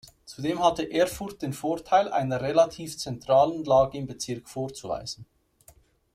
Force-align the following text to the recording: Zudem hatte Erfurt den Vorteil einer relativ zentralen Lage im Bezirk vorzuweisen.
Zudem 0.25 0.63
hatte 0.63 0.89
Erfurt 0.89 1.43
den 1.43 1.53
Vorteil 1.53 2.11
einer 2.11 2.41
relativ 2.41 2.97
zentralen 2.97 3.63
Lage 3.65 3.99
im 3.99 4.07
Bezirk 4.07 4.49
vorzuweisen. 4.49 5.27